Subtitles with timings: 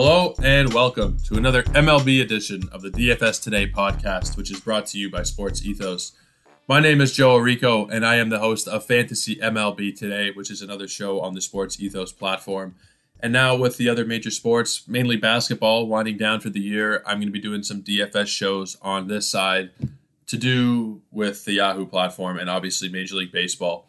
[0.00, 4.86] Hello and welcome to another MLB edition of the DFS Today podcast, which is brought
[4.86, 6.12] to you by Sports Ethos.
[6.68, 10.52] My name is Joe Orrico, and I am the host of Fantasy MLB Today, which
[10.52, 12.76] is another show on the Sports Ethos platform.
[13.18, 17.16] And now, with the other major sports, mainly basketball, winding down for the year, I'm
[17.16, 19.70] going to be doing some DFS shows on this side
[20.28, 23.88] to do with the Yahoo platform and obviously Major League Baseball.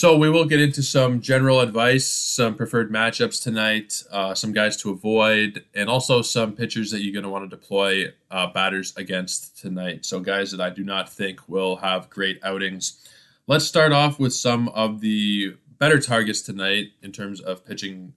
[0.00, 4.78] So we will get into some general advice, some preferred matchups tonight, uh, some guys
[4.78, 8.94] to avoid, and also some pitchers that you're going to want to deploy uh, batters
[8.96, 10.06] against tonight.
[10.06, 13.06] So guys that I do not think will have great outings.
[13.46, 18.14] Let's start off with some of the better targets tonight in terms of pitching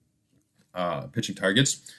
[0.74, 1.94] uh, pitching targets.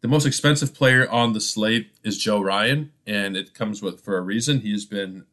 [0.00, 4.18] The most expensive player on the slate is Joe Ryan, and it comes with for
[4.18, 4.62] a reason.
[4.62, 5.26] He's been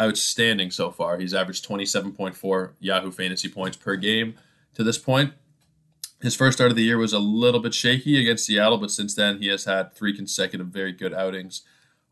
[0.00, 1.18] outstanding so far.
[1.18, 4.34] He's averaged 27.4 Yahoo fantasy points per game
[4.74, 5.32] to this point.
[6.20, 9.14] His first start of the year was a little bit shaky against Seattle, but since
[9.14, 11.62] then he has had three consecutive very good outings,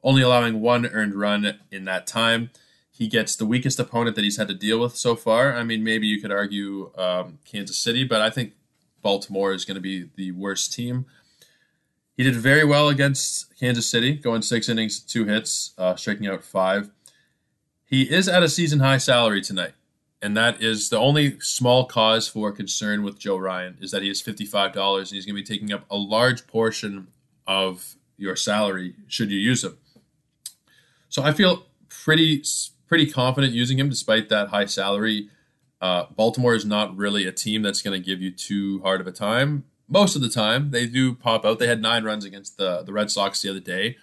[0.03, 2.51] only allowing one earned run in that time.
[2.91, 5.55] He gets the weakest opponent that he's had to deal with so far.
[5.55, 8.55] I mean, maybe you could argue um, Kansas City, but I think
[9.03, 11.07] Baltimore is going to be the worst team.
[12.17, 16.43] He did very well against Kansas City, going six innings, two hits, uh, striking out
[16.43, 16.91] five.
[17.87, 19.75] He is at a season high salary tonight,
[20.21, 24.11] and that is the only small cause for concern with Joe Ryan is that he
[24.11, 27.09] is fifty five dollars, and he's going to be taking up a large portion
[27.47, 29.79] of your salary should you use him.
[31.09, 32.43] So I feel pretty
[32.89, 35.29] pretty confident using him despite that high salary.
[35.81, 39.07] Uh, Baltimore is not really a team that's going to give you too hard of
[39.07, 39.65] a time.
[39.89, 41.61] Most of the time, they do pop out.
[41.61, 43.97] They had nine runs against the the Red Sox the other day.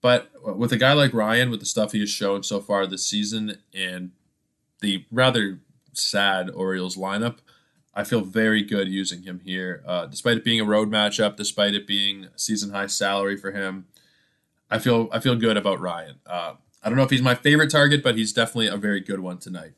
[0.00, 3.06] But with a guy like Ryan, with the stuff he has shown so far this
[3.06, 4.12] season and
[4.80, 5.58] the rather
[5.92, 7.38] sad Orioles lineup,
[7.94, 9.82] I feel very good using him here.
[9.84, 13.86] Uh, despite it being a road matchup, despite it being season high salary for him,
[14.70, 16.20] I feel I feel good about Ryan.
[16.24, 19.18] Uh, I don't know if he's my favorite target, but he's definitely a very good
[19.18, 19.72] one tonight.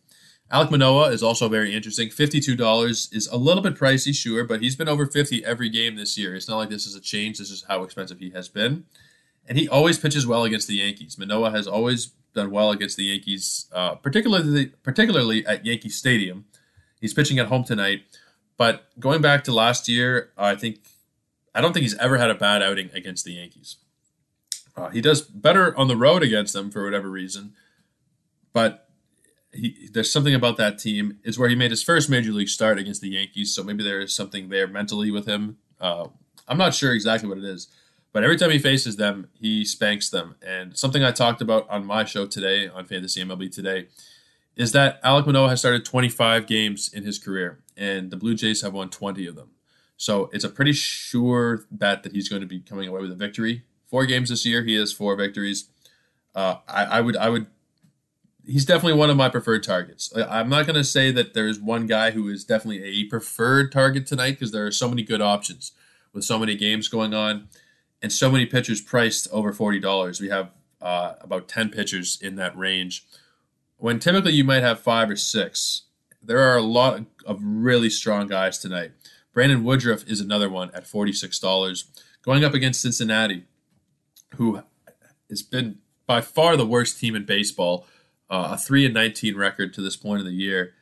[0.51, 2.11] Alec Manoah is also very interesting.
[2.11, 5.97] Fifty-two dollars is a little bit pricey, sure, but he's been over fifty every game
[5.97, 6.35] this year.
[6.35, 7.39] It's not like this is a change.
[7.39, 8.85] This is how expensive he has been
[9.51, 11.19] and he always pitches well against the Yankees.
[11.19, 16.45] Manoah has always done well against the Yankees, uh, particularly particularly at Yankee Stadium.
[17.01, 18.03] He's pitching at home tonight,
[18.57, 20.79] but going back to last year, I think
[21.53, 23.77] I don't think he's ever had a bad outing against the Yankees.
[24.77, 27.55] Uh, he does better on the road against them for whatever reason,
[28.53, 28.89] but
[29.53, 32.79] he, there's something about that team is where he made his first major league start
[32.79, 35.59] against the Yankees, so maybe there is something there mentally with him.
[35.81, 36.07] Uh,
[36.47, 37.67] I'm not sure exactly what it is,
[38.13, 40.35] but every time he faces them, he spanks them.
[40.45, 43.87] And something I talked about on my show today on Fantasy MLB today
[44.57, 48.63] is that Alec Manoah has started 25 games in his career, and the Blue Jays
[48.63, 49.51] have won 20 of them.
[49.97, 53.17] So it's a pretty sure bet that he's going to be coming away with a
[53.17, 53.63] victory.
[53.87, 55.69] Four games this year, he has four victories.
[56.35, 57.47] Uh, I, I would, I would.
[58.45, 60.13] He's definitely one of my preferred targets.
[60.17, 64.07] I'm not going to say that there's one guy who is definitely a preferred target
[64.07, 65.73] tonight because there are so many good options
[66.13, 67.49] with so many games going on
[68.03, 70.21] and so many pitchers priced over forty dollars.
[70.21, 70.51] We have
[70.81, 73.07] uh, about ten pitchers in that range.
[73.77, 75.83] When typically you might have five or six,
[76.23, 78.93] there are a lot of really strong guys tonight.
[79.33, 81.85] Brandon Woodruff is another one at forty six dollars,
[82.23, 83.45] going up against Cincinnati,
[84.37, 84.63] who
[85.29, 87.87] has been by far the worst team in baseball,
[88.29, 90.75] uh, a three and nineteen record to this point of the year.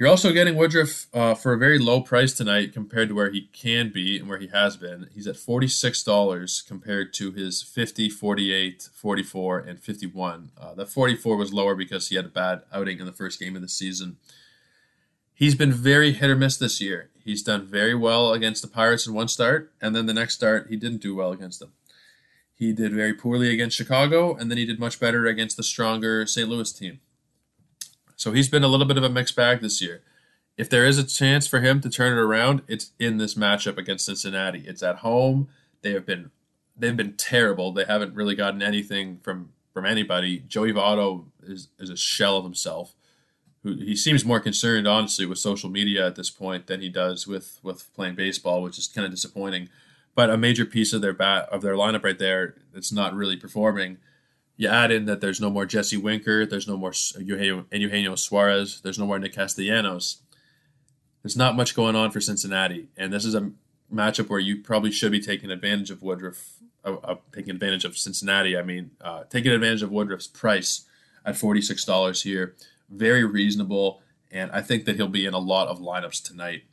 [0.00, 3.50] You're also getting Woodruff uh, for a very low price tonight compared to where he
[3.52, 5.10] can be and where he has been.
[5.14, 10.52] He's at $46 compared to his 50, 48, 44, and 51.
[10.58, 13.54] Uh, that 44 was lower because he had a bad outing in the first game
[13.56, 14.16] of the season.
[15.34, 17.10] He's been very hit or miss this year.
[17.22, 20.68] He's done very well against the Pirates in one start, and then the next start,
[20.70, 21.72] he didn't do well against them.
[22.54, 26.24] He did very poorly against Chicago, and then he did much better against the stronger
[26.24, 26.48] St.
[26.48, 27.00] Louis team.
[28.20, 30.02] So he's been a little bit of a mixed bag this year.
[30.58, 33.78] If there is a chance for him to turn it around, it's in this matchup
[33.78, 34.62] against Cincinnati.
[34.66, 35.48] It's at home.
[35.80, 36.30] They have been
[36.76, 37.72] they've been terrible.
[37.72, 40.40] They haven't really gotten anything from from anybody.
[40.40, 42.94] Joey Votto is is a shell of himself.
[43.62, 47.26] Who he seems more concerned, honestly, with social media at this point than he does
[47.26, 49.70] with with playing baseball, which is kind of disappointing.
[50.14, 53.38] But a major piece of their bat of their lineup right there, that's not really
[53.38, 53.96] performing.
[54.60, 58.82] You add in that there's no more Jesse Winker, there's no more Eugenio, Eugenio Suarez,
[58.82, 60.18] there's no more Nick Castellanos.
[61.22, 63.52] There's not much going on for Cincinnati, and this is a
[63.90, 67.96] matchup where you probably should be taking advantage of Woodruff, uh, uh, taking advantage of
[67.96, 68.54] Cincinnati.
[68.54, 70.84] I mean, uh, taking advantage of Woodruff's price
[71.24, 72.54] at forty six dollars here,
[72.90, 76.64] very reasonable, and I think that he'll be in a lot of lineups tonight.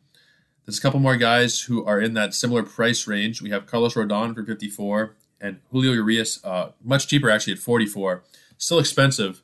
[0.66, 3.42] There's a couple more guys who are in that similar price range.
[3.42, 8.24] We have Carlos Rodon for 54 and Julio Urias, uh, much cheaper actually at 44.
[8.58, 9.42] Still expensive,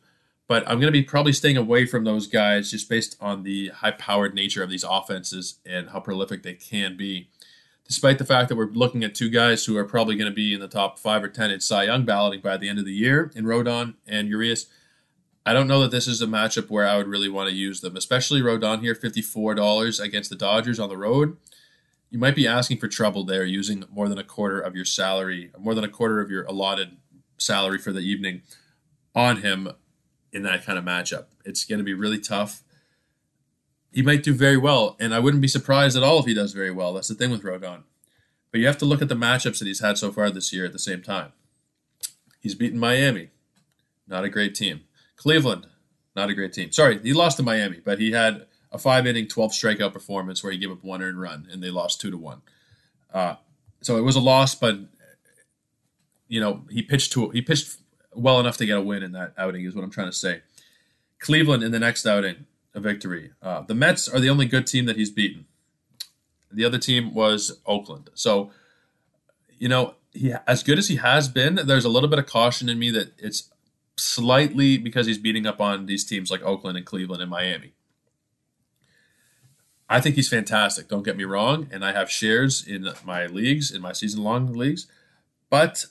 [0.48, 3.70] but I'm going to be probably staying away from those guys just based on the
[3.70, 7.30] high powered nature of these offenses and how prolific they can be.
[7.88, 10.54] Despite the fact that we're looking at two guys who are probably going to be
[10.54, 12.94] in the top five or 10 in Cy Young balloting by the end of the
[12.94, 14.68] year in Rodon and Urias,
[15.46, 17.82] I don't know that this is a matchup where I would really want to use
[17.82, 21.36] them, especially Rodon here, $54 against the Dodgers on the road.
[22.14, 25.52] You might be asking for trouble there using more than a quarter of your salary,
[25.58, 26.98] more than a quarter of your allotted
[27.40, 28.44] salary for the evening
[29.16, 29.70] on him
[30.32, 31.26] in that kind of matchup.
[31.44, 32.62] It's going to be really tough.
[33.92, 36.54] He might do very well, and I wouldn't be surprised at all if he does
[36.54, 36.94] very well.
[36.94, 37.82] That's the thing with Rodon.
[38.52, 40.66] But you have to look at the matchups that he's had so far this year
[40.66, 41.32] at the same time.
[42.40, 43.32] He's beaten Miami,
[44.08, 44.82] not a great team.
[45.16, 45.66] Cleveland,
[46.16, 46.72] not a great team.
[46.72, 50.52] Sorry, he lost to Miami, but he had a five inning, 12 strikeout performance where
[50.52, 52.42] he gave up one earned run and they lost two to one.
[53.14, 53.36] Uh,
[53.82, 54.80] so it was a loss, but
[56.28, 57.78] you know he pitched to he pitched
[58.16, 60.42] well enough to get a win in that outing is what I'm trying to say.
[61.20, 63.32] Cleveland in the next outing, a victory.
[63.42, 65.46] Uh, the Mets are the only good team that he's beaten.
[66.52, 68.10] The other team was Oakland.
[68.14, 68.52] So,
[69.58, 72.70] you know, he as good as he has been, there's a little bit of caution
[72.70, 73.50] in me that it's
[73.96, 77.74] slightly because he's beating up on these teams like Oakland and Cleveland and Miami.
[79.90, 80.88] I think he's fantastic.
[80.88, 84.54] Don't get me wrong, and I have shares in my leagues, in my season long
[84.54, 84.88] leagues,
[85.50, 85.86] but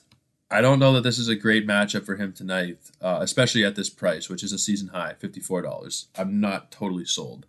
[0.51, 3.75] I don't know that this is a great matchup for him tonight, uh, especially at
[3.75, 6.07] this price, which is a season high, fifty-four dollars.
[6.17, 7.45] I'm not totally sold.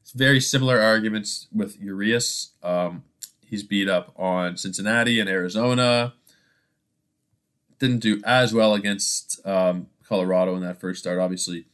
[0.00, 2.52] It's very similar arguments with Urias.
[2.62, 3.02] Um,
[3.44, 6.14] he's beat up on Cincinnati and Arizona.
[7.78, 11.66] Didn't do as well against um, Colorado in that first start, obviously.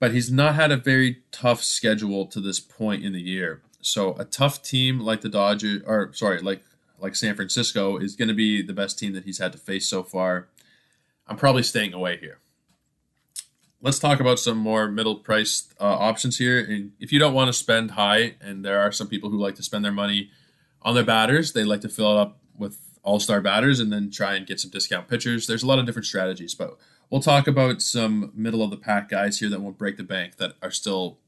[0.00, 3.62] But he's not had a very tough schedule to this point in the year.
[3.80, 6.62] So a tough team like the Dodgers, or sorry, like
[6.98, 9.86] like San Francisco, is going to be the best team that he's had to face
[9.86, 10.48] so far.
[11.26, 12.38] I'm probably staying away here.
[13.82, 16.58] Let's talk about some more middle priced uh, options here.
[16.58, 19.56] And if you don't want to spend high, and there are some people who like
[19.56, 20.30] to spend their money
[20.80, 24.10] on their batters, they like to fill it up with all star batters and then
[24.10, 25.46] try and get some discount pitchers.
[25.46, 26.78] There's a lot of different strategies, but
[27.10, 30.36] we'll talk about some middle of the pack guys here that won't break the bank
[30.36, 31.18] that are still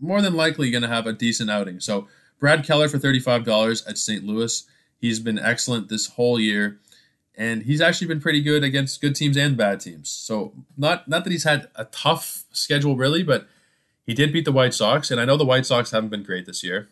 [0.00, 1.80] more than likely going to have a decent outing.
[1.80, 2.08] So
[2.38, 4.24] Brad Keller for $35 at St.
[4.24, 4.64] Louis.
[4.98, 6.78] He's been excellent this whole year,
[7.36, 10.10] and he's actually been pretty good against good teams and bad teams.
[10.10, 13.48] So not not that he's had a tough schedule really, but
[14.04, 16.46] he did beat the White Sox, and I know the White Sox haven't been great
[16.46, 16.88] this year,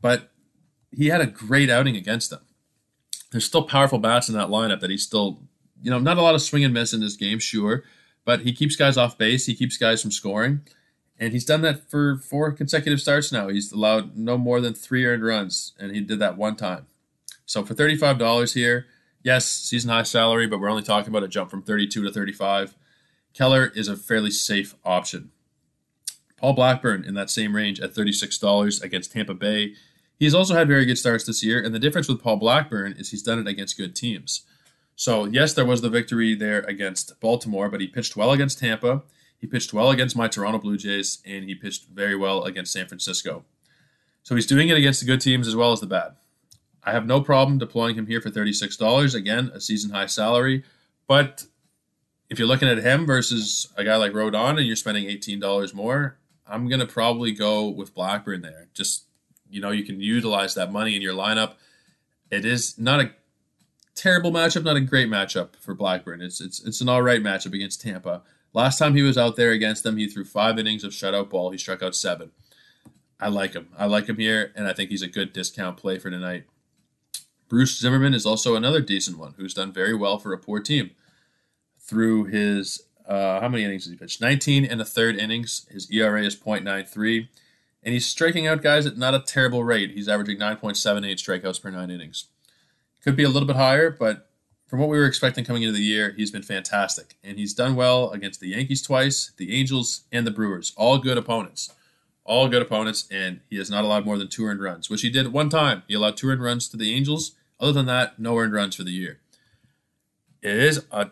[0.00, 0.30] but
[0.90, 2.40] he had a great outing against them.
[3.30, 5.40] There's still powerful bats in that lineup that he's still
[5.82, 7.84] you know, not a lot of swing and miss in this game, sure,
[8.24, 9.46] but he keeps guys off base.
[9.46, 10.62] He keeps guys from scoring.
[11.18, 13.48] And he's done that for four consecutive starts now.
[13.48, 16.86] He's allowed no more than three earned runs, and he did that one time.
[17.44, 18.86] So for $35 here,
[19.22, 22.74] yes, season high salary, but we're only talking about a jump from 32 to 35.
[23.34, 25.30] Keller is a fairly safe option.
[26.38, 29.74] Paul Blackburn in that same range at $36 against Tampa Bay.
[30.18, 33.10] He's also had very good starts this year, and the difference with Paul Blackburn is
[33.10, 34.42] he's done it against good teams.
[35.00, 39.00] So, yes, there was the victory there against Baltimore, but he pitched well against Tampa.
[39.38, 42.86] He pitched well against my Toronto Blue Jays, and he pitched very well against San
[42.86, 43.46] Francisco.
[44.22, 46.16] So, he's doing it against the good teams as well as the bad.
[46.84, 49.14] I have no problem deploying him here for $36.
[49.14, 50.64] Again, a season high salary.
[51.06, 51.46] But
[52.28, 56.18] if you're looking at him versus a guy like Rodon and you're spending $18 more,
[56.46, 58.68] I'm going to probably go with Blackburn there.
[58.74, 59.04] Just,
[59.48, 61.54] you know, you can utilize that money in your lineup.
[62.30, 63.12] It is not a
[64.00, 66.22] terrible matchup, not a great matchup for Blackburn.
[66.22, 68.22] It's it's it's an all right matchup against Tampa.
[68.54, 71.50] Last time he was out there against them, he threw five innings of shutout ball.
[71.50, 72.30] He struck out seven.
[73.20, 73.68] I like him.
[73.78, 76.44] I like him here, and I think he's a good discount play for tonight.
[77.48, 80.92] Bruce Zimmerman is also another decent one who's done very well for a poor team.
[81.78, 84.20] Through his uh, how many innings has he pitched?
[84.20, 85.66] 19 and a third innings.
[85.70, 87.28] His ERA is 0.93,
[87.82, 89.90] and he's striking out guys at not a terrible rate.
[89.90, 92.26] He's averaging 9.78 strikeouts per nine innings.
[93.02, 94.30] Could be a little bit higher, but
[94.66, 97.16] from what we were expecting coming into the year, he's been fantastic.
[97.24, 100.72] And he's done well against the Yankees twice, the Angels, and the Brewers.
[100.76, 101.72] All good opponents.
[102.24, 105.10] All good opponents, and he has not allowed more than two earned runs, which he
[105.10, 105.82] did one time.
[105.88, 107.32] He allowed two earned runs to the Angels.
[107.58, 109.18] Other than that, no earned runs for the year.
[110.42, 111.10] It is a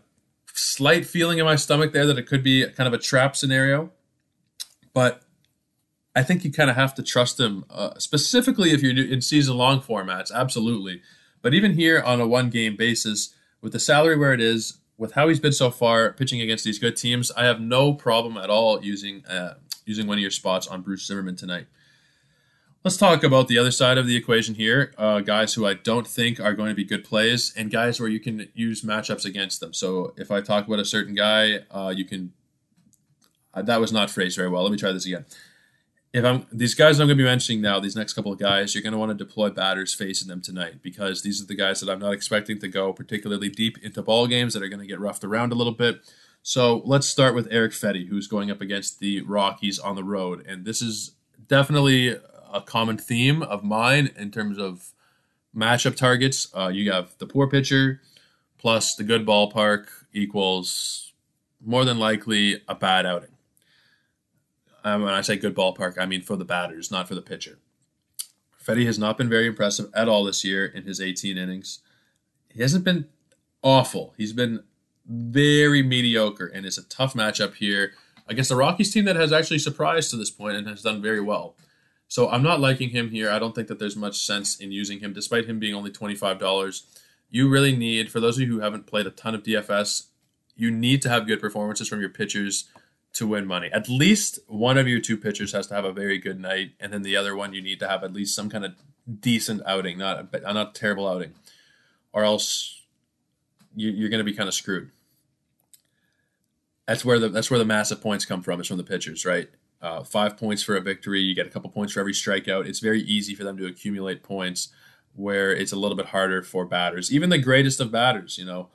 [0.55, 3.91] slight feeling in my stomach there that it could be kind of a trap scenario,
[4.95, 5.23] but
[6.15, 9.57] I think you kind of have to trust him, uh, specifically if you're in season
[9.57, 10.33] long formats.
[10.33, 11.03] Absolutely.
[11.43, 15.13] But even here on a one game basis, with the salary where it is, with
[15.13, 18.51] how he's been so far pitching against these good teams, I have no problem at
[18.51, 19.55] all using uh,
[19.87, 21.67] using one of your spots on Bruce Zimmerman tonight.
[22.85, 24.95] Let's talk about the other side of the equation here.
[24.97, 28.09] Uh, guys who I don't think are going to be good plays, and guys where
[28.09, 29.73] you can use matchups against them.
[29.73, 32.33] So if I talk about a certain guy, uh, you can.
[33.55, 34.63] Uh, that was not phrased very well.
[34.63, 35.25] Let me try this again.
[36.13, 38.75] If I'm these guys I'm going to be mentioning now, these next couple of guys,
[38.75, 41.81] you're going to want to deploy batters facing them tonight because these are the guys
[41.81, 44.87] that I'm not expecting to go particularly deep into ball games that are going to
[44.87, 46.01] get roughed around a little bit.
[46.43, 50.47] So let's start with Eric Fedde, who's going up against the Rockies on the road,
[50.47, 51.13] and this is
[51.47, 52.17] definitely
[52.53, 54.93] a common theme of mine in terms of
[55.55, 56.49] matchup targets.
[56.55, 58.01] Uh, you have the poor pitcher
[58.59, 61.13] plus the good ballpark equals
[61.65, 63.38] more than likely a bad outing.
[64.89, 67.59] Um, when I say good ballpark, I mean for the batters, not for the pitcher.
[68.65, 71.81] Fedde has not been very impressive at all this year in his 18 innings.
[72.49, 73.07] He hasn't been
[73.63, 74.15] awful.
[74.17, 74.63] He's been
[75.07, 77.93] very mediocre, and it's a tough matchup here
[78.27, 81.21] against the Rockies team that has actually surprised to this point and has done very
[81.21, 81.55] well.
[82.09, 83.31] So I'm not liking him here.
[83.31, 86.83] I don't think that there's much sense in using him, despite him being only $25.
[87.31, 90.07] You really need, for those of you who haven't played a ton of DFS,
[90.57, 92.71] you need to have good performances from your pitchers
[93.15, 93.71] to win money.
[93.73, 96.93] At least one of your two pitchers has to have a very good night, and
[96.93, 98.73] then the other one you need to have at least some kind of
[99.21, 101.35] decent outing, not a, not a terrible outing,
[102.13, 102.83] or else
[103.75, 104.91] you, are going to be kind of screwed.
[106.87, 108.61] That's where the that's where the massive points come from.
[108.61, 109.49] It's from the pitchers, right?
[109.81, 111.21] uh, five points for a victory.
[111.21, 112.67] You get a couple points for every strikeout.
[112.67, 114.69] It's very easy for them to accumulate points,
[115.15, 117.13] where it's a little bit harder for batters.
[117.13, 118.69] Even the greatest of batters, you know,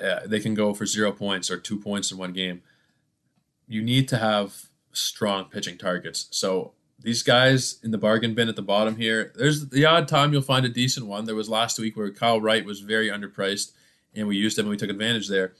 [0.00, 2.62] uh, they can go for zero points or two points in one game.
[3.66, 6.26] You need to have strong pitching targets.
[6.30, 10.32] So these guys in the bargain bin at the bottom here, there's the odd time
[10.32, 11.24] you'll find a decent one.
[11.24, 13.72] There was last week where Kyle Wright was very underpriced,
[14.14, 15.52] and we used him and we took advantage there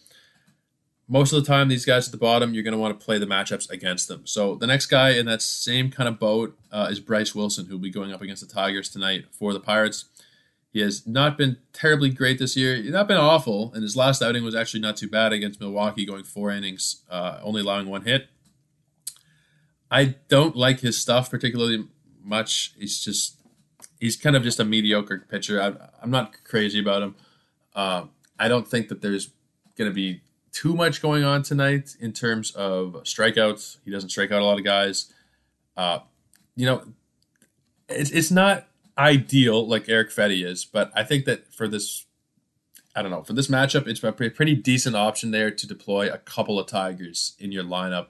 [1.07, 3.19] most of the time, these guys at the bottom, you're going to want to play
[3.19, 4.23] the matchups against them.
[4.27, 7.79] So the next guy in that same kind of boat uh, is Bryce Wilson, who'll
[7.79, 10.07] be going up against the Tigers tonight for the Pirates.
[10.75, 12.75] He has not been terribly great this year.
[12.75, 16.05] He's not been awful, and his last outing was actually not too bad against Milwaukee,
[16.05, 18.27] going four innings, uh, only allowing one hit.
[19.89, 21.87] I don't like his stuff particularly
[22.21, 22.75] much.
[22.77, 23.37] He's just
[24.01, 25.63] he's kind of just a mediocre pitcher.
[25.63, 27.15] I, I'm not crazy about him.
[27.73, 29.31] Uh, I don't think that there's
[29.79, 33.77] going to be too much going on tonight in terms of strikeouts.
[33.85, 35.13] He doesn't strike out a lot of guys.
[35.77, 36.01] Uh,
[36.57, 36.83] you know,
[37.89, 38.67] it's, it's not
[38.97, 42.07] ideal like Eric Fedde is, but I think that for this,
[42.95, 46.19] I don't know, for this matchup, it's a pretty decent option there to deploy a
[46.19, 48.09] couple of Tigers in your lineup.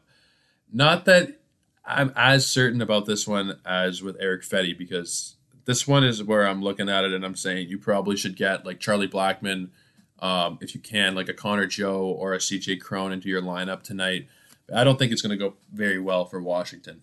[0.73, 1.41] Not that
[1.85, 6.47] I'm as certain about this one as with Eric Fedde because this one is where
[6.47, 9.71] I'm looking at it and I'm saying you probably should get like Charlie Blackmon,–
[10.25, 13.83] um, if you can, like a Connor Joe or a CJ Cron into your lineup
[13.83, 14.27] tonight.
[14.75, 17.03] I don't think it's going to go very well for Washington.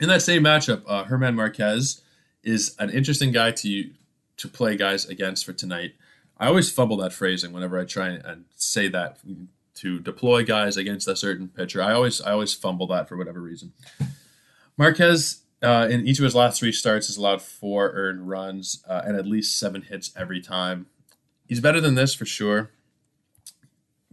[0.00, 2.02] In that same matchup, uh, German Marquez
[2.44, 3.90] is an interesting guy to
[4.36, 5.94] to play guys against for tonight.
[6.38, 9.18] I always fumble that phrasing whenever I try and say that
[9.76, 11.82] to deploy guys against a certain pitcher.
[11.82, 13.72] I always I always fumble that for whatever reason.
[14.76, 19.02] Marquez uh, in each of his last three starts has allowed four earned runs uh,
[19.04, 20.86] and at least seven hits every time
[21.46, 22.70] he's better than this for sure,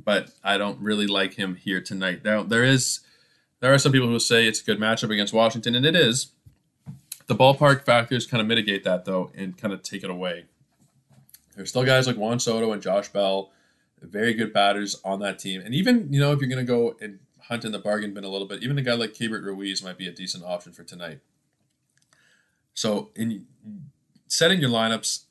[0.04, 2.24] but I don't really like him here tonight.
[2.24, 3.02] Now there is
[3.60, 6.32] there are some people who say it's a good matchup against Washington, and it is.
[7.32, 10.48] The ballpark factors kind of mitigate that though, and kind of take it away.
[11.56, 13.54] There's still guys like Juan Soto and Josh Bell,
[14.02, 16.98] very good batters on that team, and even you know if you're going to go
[17.00, 19.82] and hunt in the bargain bin a little bit, even a guy like Keibert Ruiz
[19.82, 21.22] might be a decent option for tonight.
[22.74, 23.46] So in
[24.28, 25.24] setting your lineups,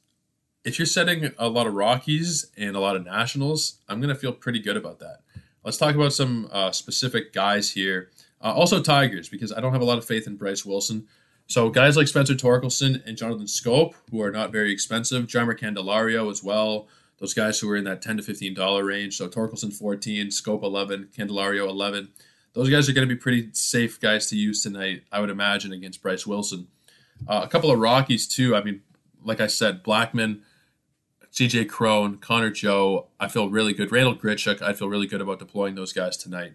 [0.64, 4.19] if you're setting a lot of Rockies and a lot of Nationals, I'm going to
[4.19, 5.21] feel pretty good about that.
[5.66, 8.09] Let's talk about some uh, specific guys here.
[8.42, 11.07] Uh, also, Tigers, because I don't have a lot of faith in Bryce Wilson.
[11.50, 16.30] So, guys like Spencer Torkelson and Jonathan Schoop, who are not very expensive, Jeimer Candelario
[16.30, 16.87] as well.
[17.19, 19.16] Those guys who are in that 10 to $15 range.
[19.16, 22.11] So, Torkelson fourteen, Scope 11, Candelario 11.
[22.52, 25.73] Those guys are going to be pretty safe guys to use tonight, I would imagine,
[25.73, 26.69] against Bryce Wilson.
[27.26, 28.54] Uh, a couple of Rockies, too.
[28.54, 28.83] I mean,
[29.25, 30.42] like I said, Blackmon,
[31.33, 33.90] CJ Cron, Connor Joe, I feel really good.
[33.90, 36.52] Randal Grichuk, I feel really good about deploying those guys tonight.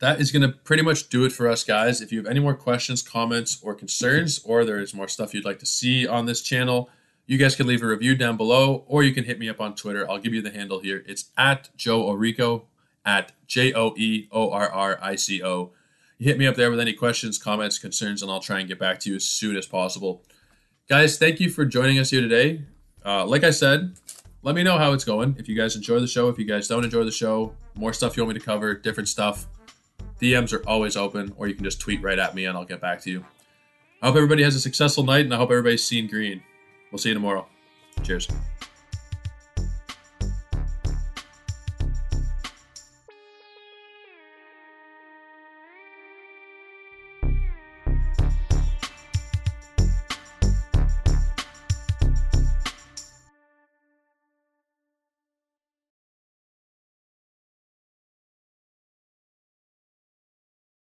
[0.00, 2.00] That is going to pretty much do it for us, guys.
[2.00, 5.44] If you have any more questions, comments, or concerns, or there is more stuff you'd
[5.44, 6.88] like to see on this channel,
[7.26, 9.74] you guys can leave a review down below, or you can hit me up on
[9.74, 10.10] Twitter.
[10.10, 11.04] I'll give you the handle here.
[11.06, 12.64] It's at Joe Orrico,
[13.04, 15.72] at J O E O R R I C O.
[16.18, 18.78] You hit me up there with any questions, comments, concerns, and I'll try and get
[18.78, 20.22] back to you as soon as possible.
[20.88, 22.64] Guys, thank you for joining us here today.
[23.04, 23.94] Uh, like I said,
[24.42, 25.36] let me know how it's going.
[25.38, 28.16] If you guys enjoy the show, if you guys don't enjoy the show, more stuff
[28.16, 29.46] you want me to cover, different stuff,
[30.20, 32.80] DMs are always open, or you can just tweet right at me and I'll get
[32.80, 33.24] back to you.
[34.02, 36.42] I hope everybody has a successful night, and I hope everybody's seeing green.
[36.90, 37.46] We'll see you tomorrow.
[38.02, 38.28] Cheers.